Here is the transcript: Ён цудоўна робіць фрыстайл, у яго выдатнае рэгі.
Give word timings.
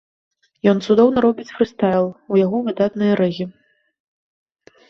Ён 0.71 0.77
цудоўна 0.85 1.17
робіць 1.25 1.53
фрыстайл, 1.59 2.05
у 2.37 2.39
яго 2.45 2.57
выдатнае 2.71 3.13
рэгі. 3.21 3.45